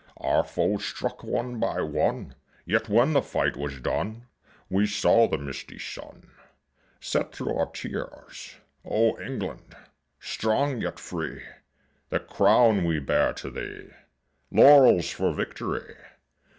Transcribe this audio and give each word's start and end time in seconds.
Our 0.17 0.43
foes 0.43 0.83
struck 0.83 1.23
one 1.23 1.59
by 1.59 1.79
one; 1.81 2.33
Yet 2.65 2.89
when 2.89 3.13
the 3.13 3.21
fight 3.21 3.55
was 3.55 3.79
done 3.79 4.25
We 4.67 4.87
saw 4.87 5.27
the 5.27 5.37
misty 5.37 5.77
sun 5.77 6.31
Set 6.99 7.33
thro' 7.35 7.55
our 7.55 7.71
tears. 7.71 8.55
O 8.83 9.15
England, 9.21 9.75
strong 10.19 10.81
yet 10.81 10.97
free, 10.97 11.43
The 12.09 12.19
crown 12.19 12.83
we 12.83 12.97
bear 12.97 13.33
to 13.33 13.51
thee, 13.51 13.89
Laurels 14.49 15.11
for 15.11 15.31
victory! 15.31 15.93